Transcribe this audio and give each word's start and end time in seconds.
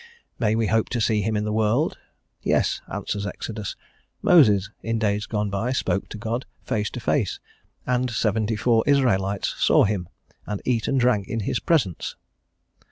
May 0.39 0.55
we 0.55 0.65
hope 0.65 0.89
to 0.89 0.99
see 0.99 1.21
Him 1.21 1.37
in 1.37 1.43
this 1.43 1.51
world? 1.51 1.99
"Yes," 2.41 2.81
answers 2.91 3.27
Exodus. 3.27 3.75
"Moses 4.23 4.71
in 4.81 4.97
days 4.97 5.27
gone 5.27 5.51
by 5.51 5.71
spoke 5.73 6.09
to 6.09 6.17
God 6.17 6.47
face 6.63 6.89
to 6.89 6.99
face, 6.99 7.39
and 7.85 8.09
seventy 8.09 8.55
four 8.55 8.83
Israelites 8.87 9.53
saw 9.63 9.83
Him, 9.83 10.09
and 10.47 10.59
eat 10.65 10.87
and 10.87 10.99
drank 10.99 11.27
in 11.27 11.41
His 11.41 11.59
presence." 11.59 12.15